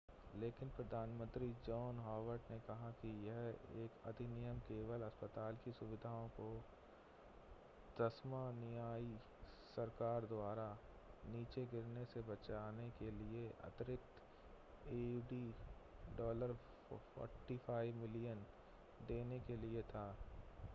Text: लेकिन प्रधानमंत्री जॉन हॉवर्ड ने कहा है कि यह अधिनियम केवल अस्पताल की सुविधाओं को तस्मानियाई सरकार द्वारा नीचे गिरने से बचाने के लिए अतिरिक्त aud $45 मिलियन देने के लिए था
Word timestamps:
लेकिन 0.35 0.69
प्रधानमंत्री 0.69 1.47
जॉन 1.65 1.97
हॉवर्ड 1.99 2.51
ने 2.51 2.57
कहा 2.59 2.85
है 2.85 2.93
कि 3.01 3.09
यह 3.25 4.09
अधिनियम 4.09 4.59
केवल 4.59 5.01
अस्पताल 5.01 5.57
की 5.65 5.71
सुविधाओं 5.71 6.27
को 6.29 6.47
तस्मानियाई 7.97 9.11
सरकार 9.75 10.25
द्वारा 10.25 10.65
नीचे 11.27 11.65
गिरने 11.65 12.05
से 12.05 12.21
बचाने 12.23 12.89
के 12.99 13.11
लिए 13.11 13.47
अतिरिक्त 13.63 14.21
aud 14.91 15.35
$45 16.91 17.93
मिलियन 17.95 18.45
देने 19.07 19.39
के 19.39 19.57
लिए 19.57 19.81
था 19.85 20.07